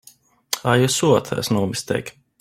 [0.63, 2.17] Are you sure there's no mistake?